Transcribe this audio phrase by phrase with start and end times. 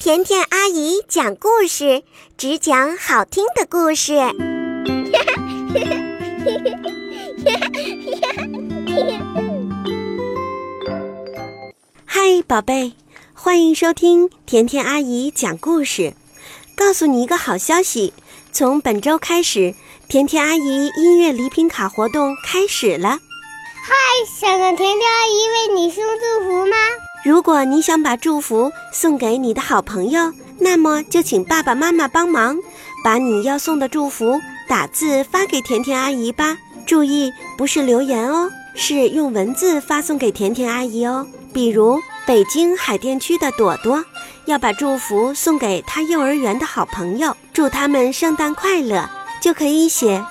[0.00, 2.02] 甜甜阿姨讲故事，
[2.38, 4.14] 只讲好听的故事。
[12.06, 12.94] 嗨，宝贝，
[13.34, 16.14] 欢迎收听甜甜阿姨讲故事。
[16.74, 18.14] 告诉你一个好消息，
[18.52, 19.74] 从本周开始，
[20.08, 23.10] 甜甜阿姨音乐礼品卡活动开始了。
[23.10, 23.94] 嗨，
[24.40, 26.76] 想让甜甜阿姨为你送祝福吗？
[27.22, 32.56] 如果你想把祝福送给你的好朋友，那么就请爸爸妈妈帮忙，
[33.04, 36.56] 把你要送的祝福打字发给甜甜阿姨吧。
[36.86, 41.26] 注意，不是留言哦，是用文字发送给甜甜阿姨哦。
[41.52, 44.02] 比如北京海淀区的朵朵，
[44.46, 49.08] 要把祝福送给她幼儿园的好朋友，祝他们圣诞快乐，
[49.42, 50.24] 就可以写：“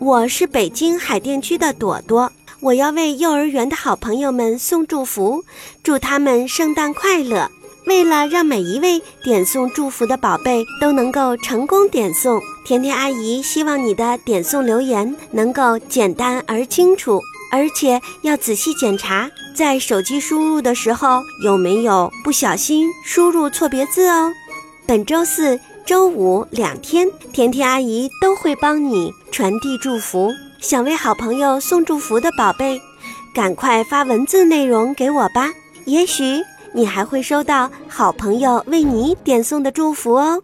[0.00, 2.32] 我是北京海淀区的朵朵。”
[2.62, 5.44] 我要为幼儿园的好朋友们送祝福，
[5.82, 7.50] 祝他们圣诞快乐。
[7.86, 24.32] 为了让每一位点送祝福的宝贝都能够成功点送，甜甜阿姨希望你的点送留言能够简单而清楚，而且要仔细检查，在手机输入的时候有没有不小心输入错别字哦。
[24.86, 30.30] 本周四、周五两天，甜甜阿姨都会帮你传递祝福。
[30.62, 32.80] 想为好朋友送祝福的宝贝，
[33.34, 35.50] 赶快发文字内容给我吧。
[35.86, 36.40] 也许
[36.72, 40.40] 你还会收到好朋友为你点送的祝福哦。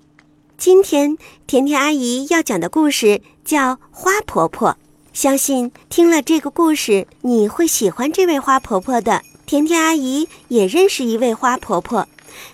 [0.58, 1.16] 今天
[1.46, 4.70] 甜甜阿姨要讲的故事叫《花婆婆》，
[5.12, 9.22] 相信听了这个故事，你会喜欢这位花婆婆的。
[9.46, 12.08] 甜甜阿姨也认识一位花婆婆，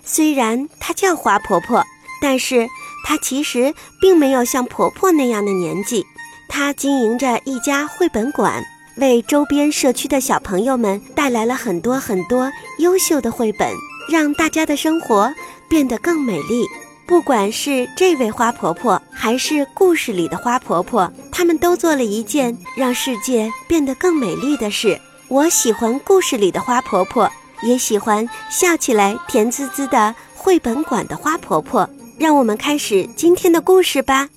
[0.04, 1.82] 虽然她叫花婆婆，
[2.20, 2.68] 但是
[3.06, 6.04] 她其实并没有像婆婆那样的年纪。
[6.48, 8.62] 他经营着一家绘本馆，
[8.96, 13.70] 为周边社区的小朋友们带来了很多很多优秀的绘本，
[14.10, 15.32] 让大家的生活
[15.68, 16.64] 变得更美丽。
[17.06, 24.98] 不管是这位花婆婆，还是故事里的花婆婆，他们都做了一件让世界变得更美丽的事。
[25.28, 27.30] 我喜欢故事里的花婆婆，
[27.62, 31.88] 也喜欢笑起来甜滋滋的绘本馆的花婆婆。
[32.16, 34.28] 让我们开始今天的故事吧。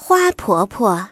[0.00, 1.08] 花婆婆，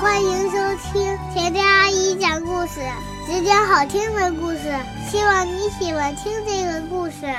[0.00, 2.80] 欢迎收听甜甜阿姨讲故事，
[3.26, 4.74] 只讲好听的故事。
[5.10, 7.30] 希望你喜欢听这个故事。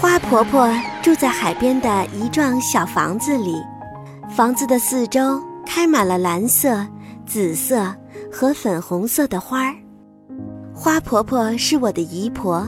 [0.00, 0.72] 花婆婆
[1.02, 3.56] 住在海边的一幢小房子里，
[4.30, 6.86] 房子的四周开满了蓝色。
[7.26, 7.92] 紫色
[8.32, 9.74] 和粉红色的花儿，
[10.72, 12.66] 花婆婆是我的姨婆，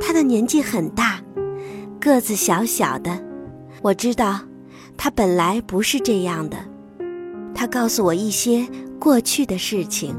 [0.00, 1.20] 她的年纪很大，
[2.00, 3.22] 个子小小的。
[3.82, 4.40] 我知道，
[4.96, 6.56] 她本来不是这样的。
[7.54, 8.66] 她告诉我一些
[8.98, 10.16] 过去的事情。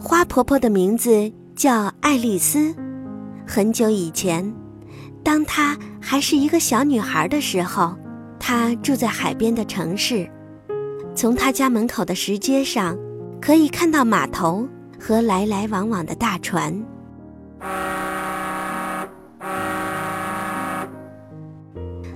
[0.00, 2.72] 花婆婆的名字叫爱丽丝。
[3.46, 4.54] 很久以前，
[5.24, 7.96] 当她还是一个小女孩的时候。
[8.50, 10.26] 他住在海边的城市，
[11.14, 12.96] 从他家门口的石阶上，
[13.42, 14.66] 可以看到码头
[14.98, 16.72] 和来来往往的大船。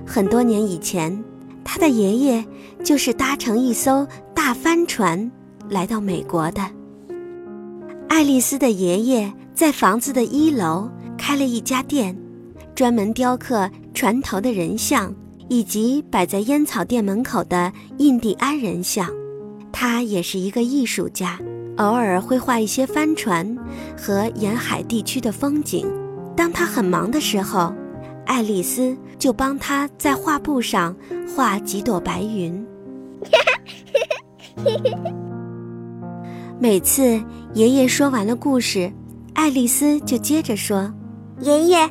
[0.07, 1.23] 很多年以前，
[1.63, 2.43] 他的爷爷
[2.83, 5.31] 就是搭乘一艘大帆船
[5.69, 6.67] 来到美国的。
[8.07, 12.17] 爱丽丝的爷爷在房子的一楼开了一家店，
[12.73, 15.13] 专门雕刻船头的人像。
[15.49, 19.09] 以及摆在烟草店门口的印第安人像，
[19.71, 21.39] 他也是一个艺术家，
[21.77, 23.57] 偶尔会画一些帆船
[23.97, 25.85] 和沿海地区的风景。
[26.35, 27.73] 当他很忙的时候，
[28.25, 30.95] 爱丽丝就帮他在画布上
[31.35, 32.65] 画几朵白云。
[36.59, 37.21] 每次
[37.53, 38.91] 爷爷说完了故事，
[39.33, 40.93] 爱丽丝就接着说
[41.41, 41.89] ：“爷爷，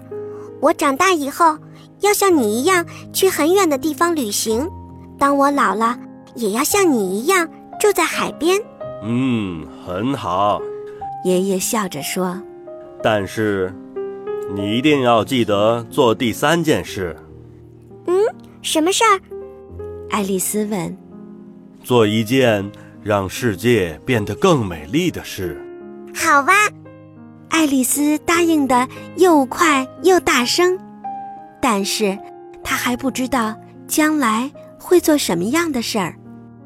[0.61, 1.59] 我长大以后。”
[2.03, 4.69] 要像你一样去很远的地方旅行，
[5.19, 5.99] 当我老了，
[6.35, 7.49] 也要像你一样
[7.81, 8.61] 住在海边。
[9.05, 10.61] 嗯，很好。
[11.25, 12.41] 爷爷笑着说
[13.03, 13.73] ：“但是，
[14.55, 17.17] 你一定要记得做第三件事。”
[18.07, 18.15] 嗯，
[18.63, 19.21] 什么事儿？
[20.11, 20.97] 爱丽丝问。
[21.85, 22.71] “做一件
[23.03, 25.61] 让世界变得更美丽的事。”
[26.15, 26.53] 好吧，
[27.49, 30.79] 爱丽丝答应的又快又大声。
[31.63, 32.19] 但是，
[32.65, 33.57] 他还不知道
[33.87, 34.51] 将来
[34.81, 36.17] 会做什么样的事儿。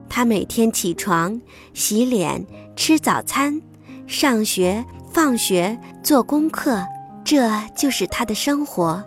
[0.08, 1.38] 他每天起床、
[1.74, 3.60] 洗脸、吃早餐、
[4.06, 4.82] 上学、
[5.12, 6.82] 放学、做功课、
[7.22, 7.46] 这
[7.76, 9.04] 就是他的生活。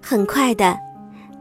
[0.00, 0.78] 很快的，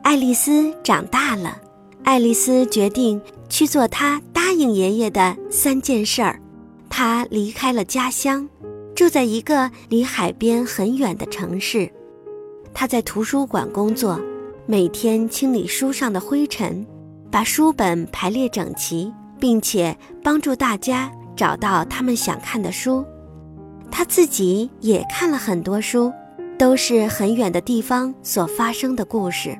[0.02, 1.62] 爱丽丝长大了。
[2.04, 6.42] 爱丽丝决定去做她答应爷爷的三件事儿。
[6.90, 8.50] 她离开了家乡，
[8.96, 11.92] 住在一个离海边很远的城市。
[12.74, 14.20] 她在图书馆工作，
[14.66, 16.86] 每天清理书上的灰尘，
[17.30, 23.06] 把书本排列整齐，并且帮助大家找到他们想看的书。
[23.90, 26.12] 她自己也看了很多书，
[26.58, 29.58] 都是很远的地方所发生的故事。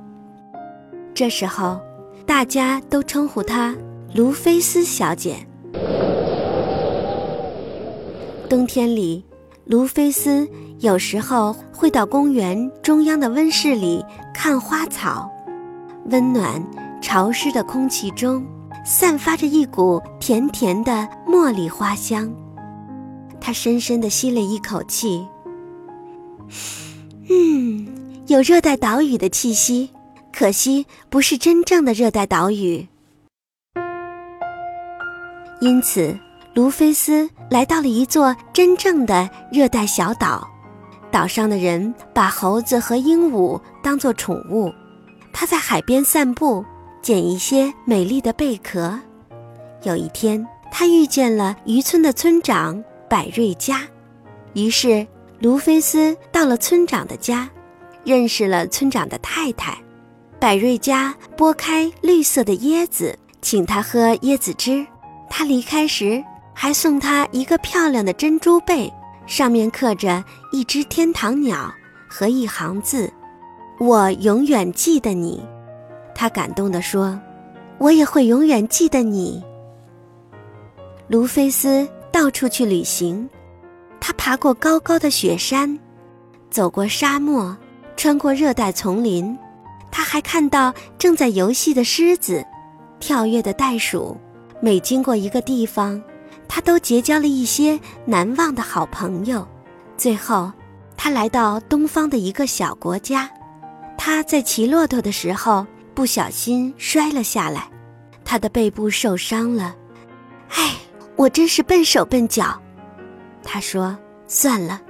[1.14, 1.80] 这时候。
[2.24, 3.76] 大家都称呼她
[4.14, 5.36] 卢菲斯小姐。
[8.48, 9.26] 冬天里，
[9.72, 10.46] 卢菲斯
[10.82, 14.04] 有时候会到公园中央的温室里
[14.34, 15.32] 看花草。
[16.08, 16.62] 温暖
[17.02, 18.46] 潮湿的空气中，
[18.84, 22.30] 散发着一股甜甜的茉莉花香。
[23.40, 25.26] 他深深地吸了一口气，
[27.30, 27.88] 嗯，
[28.28, 29.90] 有热带岛屿的气息。
[30.34, 32.86] 可惜不是真正的热带岛屿，
[35.62, 36.18] 因此
[36.54, 40.48] 卢菲斯来到了一座真正的热带小岛。
[41.10, 44.72] 岛上的人把猴子和鹦鹉当作宠物。
[45.34, 46.64] 他在海边散步，
[47.02, 49.00] 捡一些美丽的贝壳。
[49.84, 53.82] 有一天，他遇见了渔村的村长百瑞佳，
[54.54, 55.08] 于是
[55.40, 57.50] 卢菲斯到了村长的家，
[58.04, 59.78] 认识了村长的太太。
[60.38, 64.86] 百瑞佳剥开绿色的椰子，请他喝椰子汁。
[65.30, 66.22] 他离开时
[66.62, 68.94] 还送他一个漂亮的珍珠贝，
[69.26, 71.74] 上面刻着一只天堂鸟
[72.08, 73.12] 和一行字
[73.82, 75.44] ：“我永远记得你。”
[76.14, 77.20] 他感动地说
[77.82, 79.44] ：“我也会永远记得你。”
[81.10, 83.28] 卢菲斯到处去旅行，
[84.00, 85.80] 他爬过高高的雪山，
[86.52, 87.58] 走过沙漠，
[87.98, 89.36] 穿过热带丛林。
[89.92, 92.46] 他还看到正在游戏的狮子，
[93.00, 94.16] 跳跃的袋鼠。
[94.60, 96.00] 每经过一个地方，
[96.54, 99.48] 他都结交了一些难忘的好朋友。
[99.96, 100.52] 最后，
[100.98, 103.30] 他来到东方的一个小国家。
[103.98, 105.66] 他在骑骆驼的时候
[105.96, 107.70] 不小心摔了下来，
[108.26, 109.74] 他的背部受伤了。
[110.50, 110.74] 唉，
[111.16, 112.62] 我真是笨手笨脚。
[113.42, 114.82] 他说：“算了，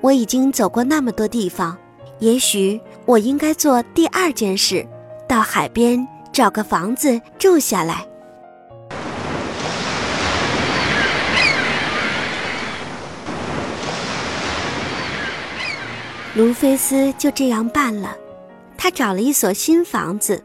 [0.00, 1.76] 我已经走过那么多地方。”
[2.20, 4.86] 也许我应该做第二件事，
[5.28, 8.06] 到海边找个房子住下来。
[16.34, 18.16] 卢菲斯就这样办了，
[18.76, 20.42] 他找了一所新房子，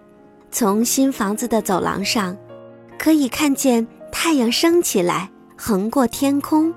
[0.51, 2.37] 从新房子的走廊上，
[2.99, 6.71] 可以看见太阳升起来，横过天空，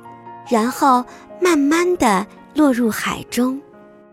[0.48, 1.04] 然后
[1.42, 3.60] 慢慢的落入海中。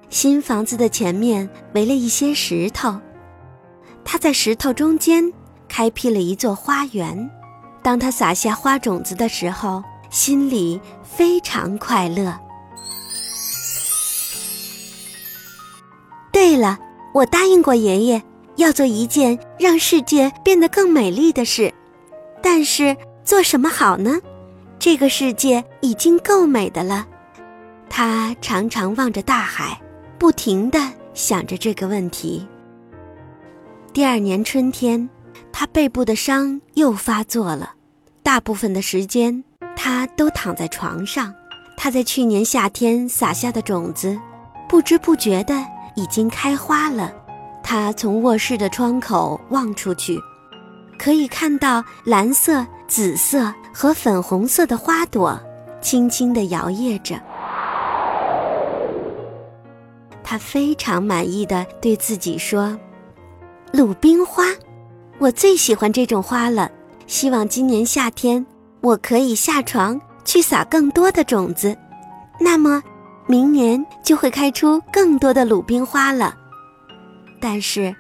[0.10, 3.00] 新房子的前面围了一些石头，
[4.04, 5.32] 他在石头中间
[5.70, 7.30] 开辟了一座花园。
[7.82, 12.38] 当他撒下花种子的时候，心里非常快乐。
[17.14, 18.22] 我答应过爷爷
[18.56, 21.74] 要做一件让世界变得更美丽的事，
[22.42, 24.20] 但是做什么好呢？
[24.78, 27.08] 这个世界已经够美的了。
[27.90, 29.80] 他常常望着大海。
[30.20, 32.46] 不停地想着这个问题。
[33.94, 35.10] 第二年春天，
[35.50, 37.72] 他背部的伤又发作了，
[38.22, 39.42] 大部分的时间
[39.78, 41.34] 他都躺在床上。
[41.78, 44.20] 他在去年夏天撒下的种子，
[44.68, 45.56] 不知不觉的
[46.00, 47.12] 已经开花了。
[47.62, 50.18] 他从卧室的窗口望出去，
[50.98, 55.40] 可以看到蓝色、紫色和粉红色的花朵
[55.82, 57.20] 轻轻地摇曳着。
[60.24, 62.78] 他非常满意的对自己说
[63.74, 64.46] ：“鲁冰花，
[65.18, 66.72] 我最喜欢这种花了。
[67.08, 68.46] 希望今年夏天
[68.82, 71.76] 我可以下床去撒更多的种子，
[72.40, 72.82] 那么
[73.30, 76.36] 明年就会开出更多的鲁冰花了。”
[77.40, 77.96] 但是，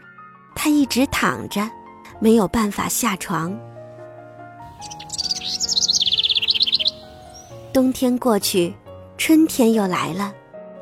[0.55, 1.69] 他一直躺着，
[2.19, 3.55] 没有办法下床。
[7.71, 8.73] 冬天过去，
[9.19, 10.33] 春天又来了。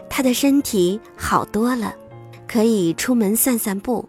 [0.09, 1.93] 他的身体好多了，
[2.47, 4.07] 可以出门散散步。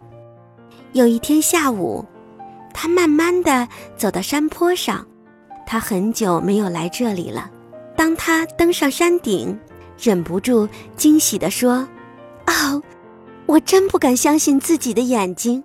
[0.92, 2.04] 有一天下午，
[2.72, 3.66] 他慢慢的
[3.96, 5.04] 走到山坡上。
[5.66, 7.50] 他很久没有来这里了。
[7.96, 9.58] 当他登上山顶，
[10.00, 11.86] 忍不住惊喜地说
[12.46, 12.82] ：“哦，
[13.46, 15.62] 我真不敢相信自己的眼睛！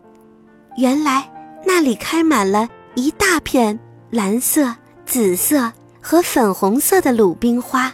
[0.78, 1.32] 原来
[1.66, 4.76] 那里开满了一大片蓝色、
[5.06, 5.72] 紫色
[6.02, 7.94] 和粉红色的鲁冰花。”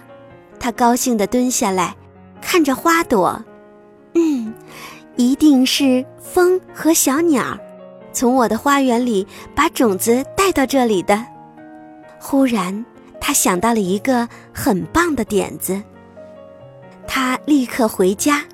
[0.59, 1.95] 他高兴地蹲下来。
[2.41, 3.43] 看着花朵，
[4.13, 4.53] 嗯，
[5.17, 7.59] 一定是风和小鸟
[8.13, 11.23] 从我的花园里把种子带到这里的。
[12.17, 12.85] 忽然，
[13.19, 15.79] 他想到了一个很棒的点子，
[17.11, 18.45] 他立刻回家，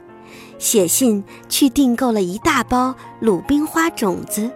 [0.57, 4.49] 写信去订购了一大包鲁冰花种子。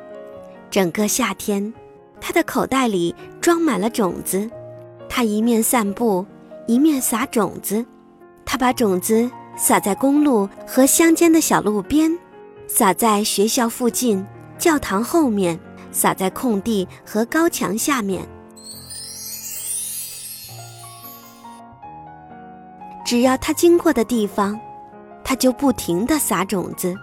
[0.72, 1.74] 整个夏天，
[2.22, 4.50] 他的口袋里装满了种子，
[5.10, 6.26] 他一面散步，
[6.66, 7.86] 一面撒种子。
[8.46, 12.18] 他把种子撒在公路和乡间的小路边，
[12.68, 14.26] 撒在学校附近、
[14.58, 15.60] 教堂后面，
[15.92, 18.26] 撒在空地和高墙下面。
[23.10, 24.60] 只要它经过的地方，
[25.24, 26.94] 它就不停地撒种子，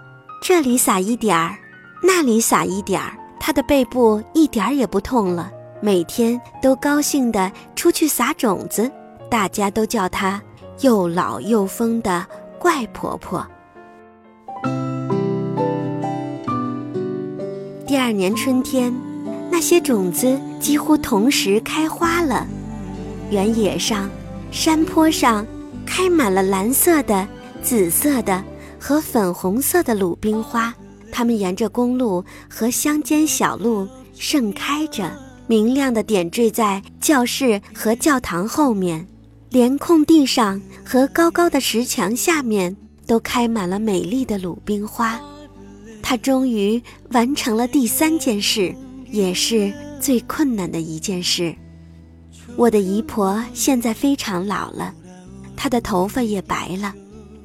[0.41, 1.59] 这里撒一点儿，
[2.01, 3.13] 那里撒一点儿。
[3.41, 8.89] 它的背部一点儿也不痛了，每天都高兴地出去撒种子，
[9.29, 10.41] 大家都叫它。
[10.83, 12.25] 又老又疯的
[12.57, 13.45] 怪婆婆。
[17.85, 18.95] 第二年春天，
[19.51, 22.47] 那些种子几乎同时开花了。
[23.29, 24.09] 原野上、
[24.53, 25.45] 山坡上
[25.87, 27.27] 开满了蓝色的、
[27.63, 28.45] 紫色的
[28.79, 30.75] 和粉红色的鲁冰花，
[31.11, 35.11] 它们沿着公路和乡间小路盛开着，
[35.47, 39.07] 明亮的点缀在教室和教堂后面。
[39.49, 42.77] 连空地上和高高的石墙下面
[43.07, 45.19] 都开满了美丽的鲁冰花。
[46.03, 48.75] 他终于完成了第三件事，
[49.11, 51.55] 也是最困难的一件事。
[52.57, 54.93] 我的姨婆现在非常老了，
[55.57, 56.93] 她的头发也白了，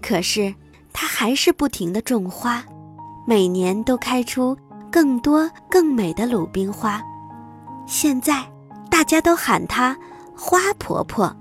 [0.02, 0.54] 可是
[0.92, 2.64] 她还是不停地种花，
[3.26, 4.58] 每年都开出
[4.92, 7.02] 更多更美的鲁冰花。
[7.88, 8.46] 现在
[8.90, 9.98] 大家都喊她
[10.36, 11.36] 花婆婆。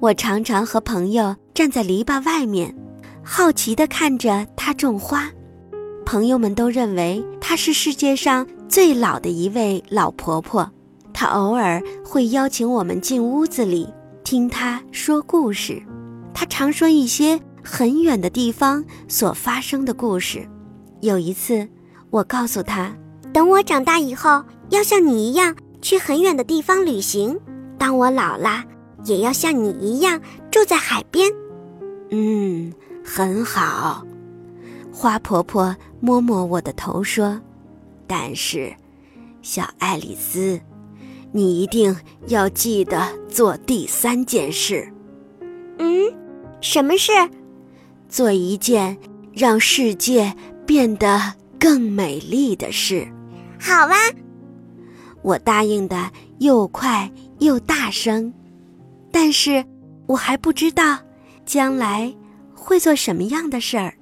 [0.00, 2.74] 我常常和朋友站在篱笆外面，
[3.22, 5.30] 好奇地看着她种花。
[6.04, 10.68] 朋友们都认为她是世界上最老的一位老婆婆。
[11.14, 13.88] 她偶尔会邀请我们进屋子里
[14.24, 15.80] 听她说故事。
[16.34, 20.48] 他常说一些很远的地方所发生的故事。
[21.00, 21.68] 有一次，
[22.10, 22.94] 我告诉他，
[23.32, 27.38] 等我长大以后，要像你一样去很远的地方旅行。
[27.78, 28.64] 当我老了。
[29.04, 31.28] 也要像你一样住在海边，
[32.10, 32.72] 嗯，
[33.04, 34.06] 很好。
[34.92, 37.40] 花婆婆摸摸我的头说
[38.06, 38.72] ：“但是，
[39.42, 40.60] 小爱丽丝，
[41.32, 41.96] 你一定
[42.28, 44.88] 要记得做第三件事。
[45.80, 46.14] 嗯，
[46.62, 47.12] 什么事？
[48.08, 48.96] 做一件
[49.34, 50.32] 让世界
[50.64, 51.20] 变得
[51.58, 53.06] 更美丽的事。
[53.60, 53.94] 好啊，
[55.22, 58.32] 我答应的又快又大声。”
[59.10, 59.62] 但是，
[60.06, 60.98] 我还不知道
[61.44, 62.14] 将来
[62.54, 63.92] 会做什么样的事儿。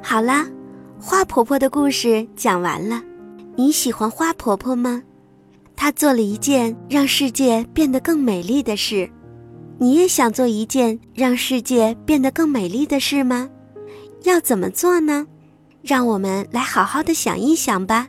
[0.00, 0.46] 好了，
[1.00, 3.02] 花婆婆的故事讲完了。
[3.56, 5.02] 你喜欢花婆婆吗？
[5.76, 9.10] 她做了一件让世界变得更美丽的事。
[9.78, 13.50] 你也想做一件让世界变得更美丽的事吗？
[14.22, 15.26] 要怎么做呢？
[15.82, 18.08] 让我们来好好的想一想吧。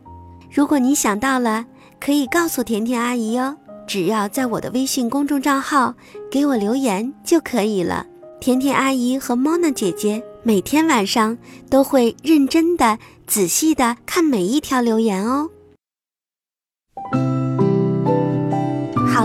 [0.50, 1.66] 如果你想到了，
[2.00, 3.58] 可以告诉甜甜阿姨哦。
[3.88, 5.94] 只要在我的微信公众账号
[6.32, 8.06] 给我留言就可以了。
[8.40, 11.38] 甜甜阿姨和 Mona 姐姐每天晚上
[11.70, 15.50] 都会认真的、仔细的看每一条留言哦。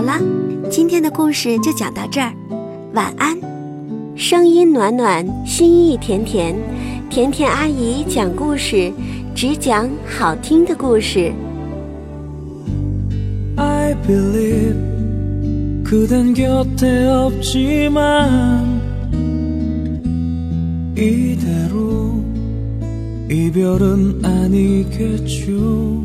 [0.02, 0.20] 了，
[0.70, 2.32] 今天的故事就讲到这儿，
[2.94, 3.36] 晚安。
[4.14, 6.56] 声音暖暖，心意甜甜，
[7.10, 8.92] 甜甜阿姨讲故事。
[9.34, 11.32] 只讲好听的故事。
[13.56, 14.74] I believe
[15.84, 18.80] 그댄 곁에 없지만
[20.96, 22.22] 이대로
[23.30, 26.02] 이별은 아니겠죠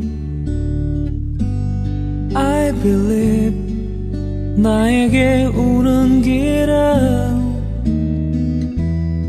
[2.34, 3.65] I believe
[4.57, 7.47] 나에게 오는 길은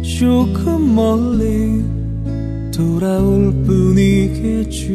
[0.02, 1.84] 조금 멀리
[2.74, 4.92] 돌아올 뿐이겠죠.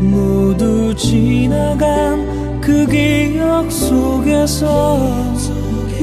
[0.00, 4.98] 모두 지나간 그 기억 속에서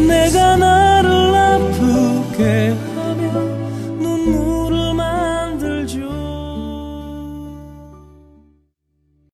[0.07, 2.75] 내가 나를 아프게